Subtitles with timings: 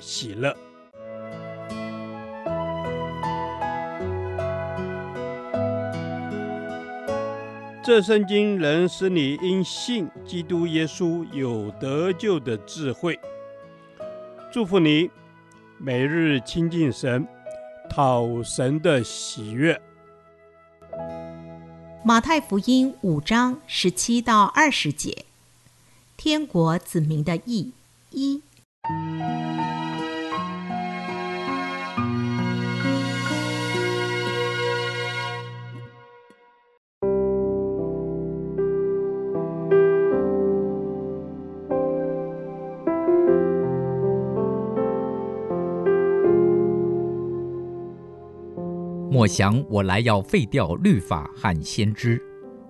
[0.00, 0.56] 喜乐。
[7.82, 13.18] 这圣经能使你因信基督耶稣有得救的智慧。
[14.52, 15.10] 祝福你，
[15.78, 17.26] 每日亲近神，
[17.88, 19.80] 讨神的喜悦。
[22.04, 25.24] 马太福音五章十七到二十节，
[26.16, 27.72] 天国子民的义
[28.10, 28.42] 一。
[49.10, 52.22] 莫想我来要废掉律法和先知，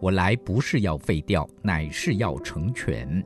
[0.00, 3.22] 我来不是要废掉，乃是要成全。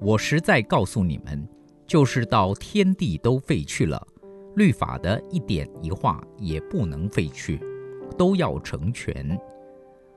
[0.00, 1.48] 我实在告诉你们。
[1.86, 4.00] 就是到天地都废去了，
[4.54, 7.58] 律法的一点一画也不能废去，
[8.16, 9.36] 都要成全。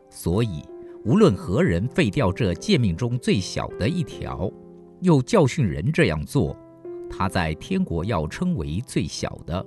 [0.08, 0.62] 所以，
[1.04, 4.52] 无论何人废掉这诫命中最小的一条，
[5.02, 6.56] 又教训人这样做，
[7.10, 9.66] 他在天国要称为最小的；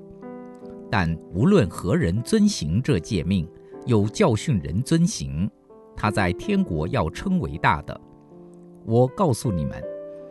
[0.99, 3.47] 但无论何人遵行这诫命，
[3.85, 5.47] 有教训人遵行，
[5.95, 8.01] 他在天国要称为大的。
[8.87, 9.75] 我告诉你们。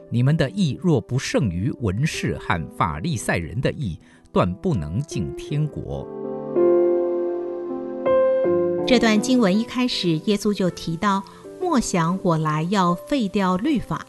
[0.09, 3.99] 你们的义若不胜于文士和法利赛人的义，
[4.33, 6.07] 断不能进天国。
[8.87, 11.21] 这段经文一开始，耶稣就提到
[11.61, 14.03] ：“莫想我来要废掉律法。”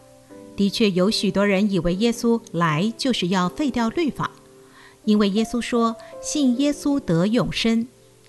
[0.56, 4.30] 的确，有许多人以为耶稣来就是要废掉律法，
[5.06, 7.88] 因为耶稣说：“信耶稣得永生。”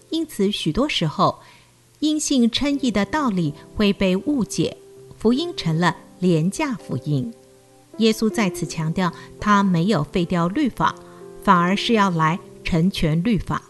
[0.10, 1.40] 因此，许多时候
[2.00, 4.78] 因信称义的道理会被误解，
[5.18, 7.34] 福音成了廉价福音。
[7.98, 10.96] 耶稣再次强调，他没有废掉律法，
[11.44, 13.64] 反而是要来成全律法。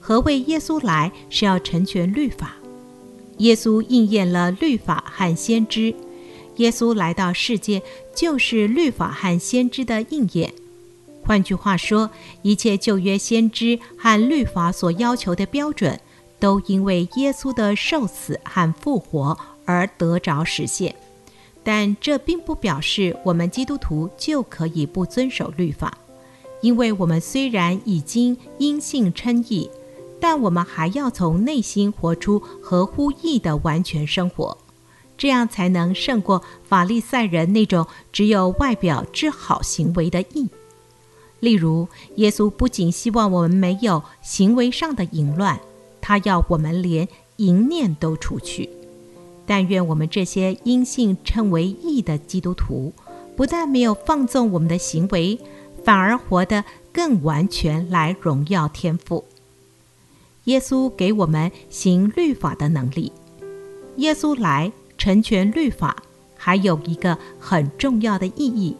[0.00, 2.56] 何谓耶稣来是要成全律法？
[3.38, 5.94] 耶稣应验了律法和先知。
[6.56, 7.80] 耶稣来到世界，
[8.14, 10.52] 就是律法和先知的应验。
[11.24, 12.10] 换句话说，
[12.42, 15.98] 一切旧约先知和律法所要求的标准，
[16.38, 20.94] 都因为耶稣的受死和复活而得着实现。
[21.62, 25.96] 但这并不表示我们基督徒就可以不遵守律法，
[26.60, 29.70] 因为我们虽然已经因信称义，
[30.20, 34.58] 但我们还要从内心活出合乎义的完全生活，
[35.16, 40.48] 这样才能胜过法利赛人那种只有外表之好行为的义。
[41.42, 45.58] 例如，耶稣不仅希望我们没有行为上的淫乱，
[46.00, 47.08] 他要我们连
[47.38, 48.70] 淫念都除去。
[49.44, 52.92] 但愿我们这些因信称为义的基督徒，
[53.34, 55.36] 不但没有放纵我们的行为，
[55.82, 59.24] 反而活得更完全，来荣耀天父。
[60.44, 63.10] 耶稣给我们行律法的能力，
[63.96, 65.96] 耶稣来成全律法，
[66.36, 68.76] 还有一个很重要的意义：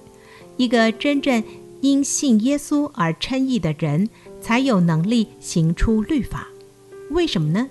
[0.56, 1.42] 一个真正
[1.82, 4.08] 因信耶稣而称义的人，
[4.40, 6.48] 才有能力行出律法。
[7.10, 7.68] 为什么呢？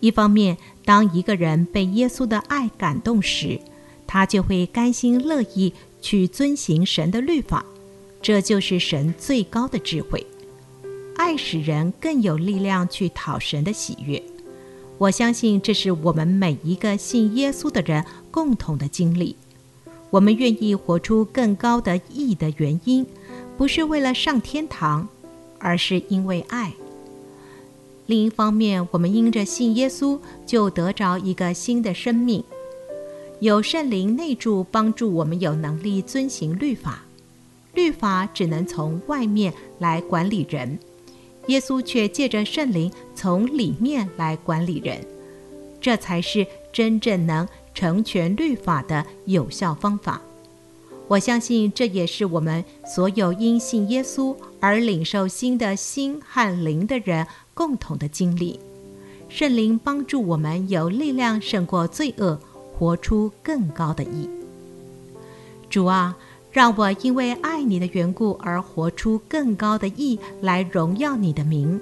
[0.00, 3.58] 一方面，当一个人被耶稣的爱感动时，
[4.06, 5.72] 他就会甘心乐意
[6.02, 7.64] 去遵行神的律法，
[8.20, 10.26] 这就是神最高的智慧。
[11.16, 14.20] 爱使人更有力量去讨神的喜悦。
[14.98, 19.36] 我相信这是我们每一个信耶稣的人共同的经历。
[20.10, 23.04] 我们愿意活出更高的义的原因，
[23.56, 25.08] 不是为了上天堂，
[25.58, 26.72] 而是因为爱。
[28.06, 32.44] 另一方面，我们因着信耶稣，就得着一个新的生命，
[33.40, 37.04] 有圣灵内住，帮助我们有能力遵行律法。
[37.72, 40.78] 律法只能从外面来管理人，
[41.46, 45.00] 耶稣却借着圣灵从里面来管理人，
[45.80, 50.20] 这才是真正能成全律法的有效方法。
[51.08, 57.26] 我相信这也是我们所有因信耶稣而领受新的心和灵的人。
[57.56, 58.58] 共同的经历，
[59.28, 62.36] 圣灵帮助我们有力量胜过罪恶，
[62.76, 64.28] 活出更高的义。
[65.70, 66.16] 主啊，
[66.50, 71.80] 让我因为爱你的缘故而活出更高的义来荣耀你的名，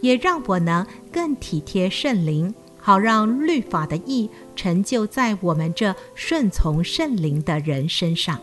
[0.00, 8.38] 也让我能更体贴圣灵，好让律法的义成就在我们这顺从圣灵的人身上。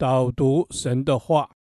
[0.00, 1.59] 导读神的话。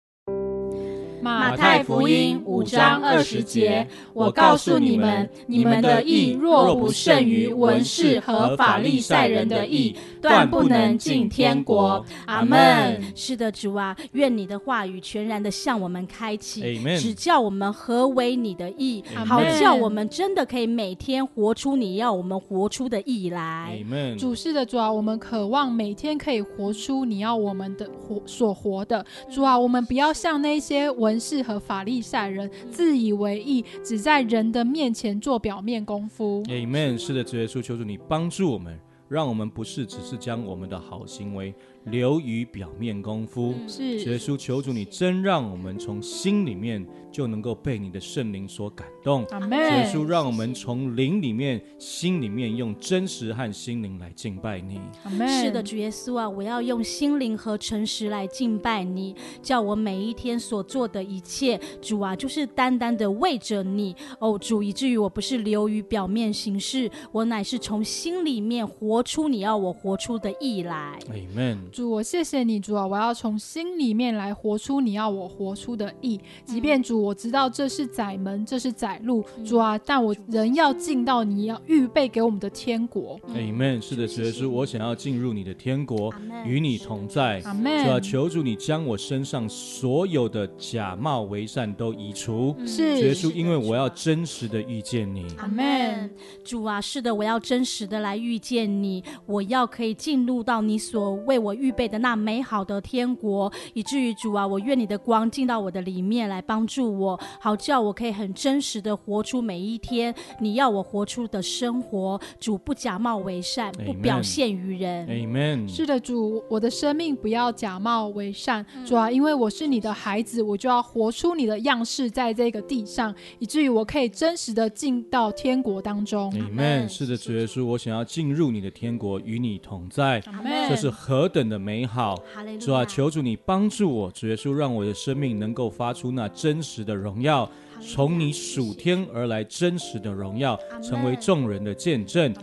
[1.54, 12.04] 马太福音五章二十节，我告诉你们，你们的义若不胜于文士和法利赛人的义，断不能进天国。
[12.26, 13.00] 阿门。
[13.14, 16.82] 是的，主啊，愿你的话语全然的向我们开启。
[16.98, 19.04] 指教我们何为你的义。
[19.24, 23.78] 好叫我们真的可以每天活出你要我们活出的义来。
[24.18, 29.06] 主是的，主啊，我们渴望每天可以活出你要我们的活所活的。
[29.30, 30.90] 主啊，我们不要像那些。
[31.04, 36.42] 文士和法利赛人自以为意，只在人的面前做表面功夫。
[36.46, 36.98] Amen。
[36.98, 38.80] 是的，主耶稣，求主你帮助我们，
[39.10, 41.54] 让我们不是只是将我们的好行为。
[41.86, 49.26] 流于表面功夫，是耶稣，求主你真让我们从心里面就能够被你的圣灵所感动。
[49.32, 49.60] 阿门。
[49.60, 54.80] 耶稣，让我们从灵里面、心里面用真实和心灵来敬拜你。
[55.04, 55.28] 阿门。
[55.28, 63.96] 是的，主耶稣啊，我要用心灵和诚实来敬拜你，叫我每一天所做的一切，主啊，就是单单的为着你。
[64.20, 70.98] 哦，主，以至于我不是流于表面形式，我乃是从心里面活出你要我活出的意来。
[71.10, 71.60] 阿门。
[71.74, 72.86] 主，我谢谢你，主啊！
[72.86, 76.20] 我要从心里面来活出你要我活出的意。
[76.46, 83.20] 即便主，我知道这是窄门，这是窄路，主啊，但我仍要进到你要预备给我们的天国。
[83.30, 83.82] Amen。
[83.82, 86.14] 是的，主耶稣，我想要进入你的天国，
[86.46, 87.42] 与你同在。
[87.44, 87.84] 阿门。
[87.84, 92.56] 主啊，求主你将我身上所有的假冒为善都移除。
[92.68, 95.26] 是，主耶稣，因为我要真实的遇见你。
[95.38, 96.08] 阿门。
[96.46, 101.56] 主啊，是的，我要真实的来遇见你，我要可以进入到你所为我。
[101.64, 112.20] 预备的那美好的天国，以至于主啊，我愿你的光进到我的里面来帮助我，好叫我可以很真实的活出每一天你要我活出的生活。
[112.38, 113.86] 主不假冒为善，Amen.
[113.86, 115.08] 不表现于人。
[115.08, 115.74] Amen。
[115.74, 118.66] 是的，主，我的生命不要假冒为善。
[118.86, 126.30] 主啊，因为我是你的孩子，我就要活出你的样式，在这个地上，以至于我可以真实的进到天国当中。
[126.34, 126.90] Amen。
[126.90, 130.20] 是的，主耶稣，我想要进入你的天国，与你同在。
[130.24, 130.68] Amen。
[130.68, 132.22] 这是何等的美好！
[132.60, 137.50] 主啊，求主你帮助我，主耶稣，让我的生命能够发出那真实的荣耀，
[137.82, 142.34] 从你属天而来真实的荣耀，成为众人的见证。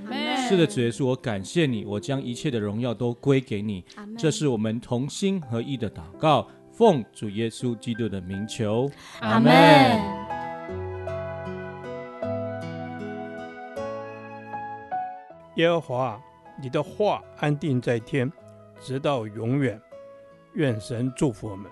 [0.49, 3.85] 是的，主耶稣，我感谢你，我将一切的荣耀都归给你。
[4.19, 8.91] 这是我们同心合意的祷告，奉主耶稣基督的名求，
[9.21, 9.51] 阿门。
[15.57, 16.21] 耶和华，
[16.63, 18.31] 你的话安定在天。
[18.81, 19.81] 直到永远，
[20.55, 21.71] 愿神祝福我们。